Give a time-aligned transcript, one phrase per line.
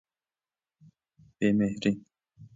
[1.37, 1.91] بی مهری